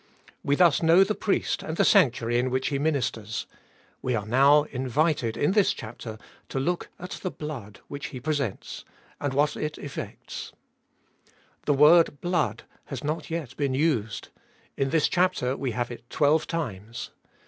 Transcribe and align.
We 0.43 0.55
thus 0.55 0.81
know 0.81 1.03
the 1.03 1.13
Priest 1.13 1.61
and 1.61 1.77
the 1.77 1.85
sanctuary 1.85 2.39
in 2.39 2.49
which 2.49 2.69
He 2.69 2.79
ministers; 2.79 3.45
we 4.01 4.15
are 4.15 4.25
now 4.25 4.63
invited 4.63 5.37
in 5.37 5.51
this 5.51 5.73
chapter 5.73 6.17
to 6.49 6.59
look 6.59 6.89
at 6.97 7.11
the 7.21 7.29
blood 7.29 7.81
which 7.87 8.07
He 8.07 8.19
presents, 8.19 8.83
and 9.19 9.31
what 9.31 9.55
it 9.55 9.75
284 9.75 9.83
abe 9.83 9.85
toltest 9.85 9.91
of 9.91 9.97
ail 9.99 10.03
effects. 10.05 10.53
The 11.67 11.73
word 11.75 12.19
Blood 12.19 12.63
has 12.85 13.03
not 13.03 13.29
yet 13.29 13.55
been 13.57 13.75
used: 13.75 14.29
in 14.75 14.89
this 14.89 15.07
chapter 15.07 15.55
we 15.55 15.69
have 15.73 15.91
it 15.91 16.09
twelve 16.09 16.47
times. 16.47 17.11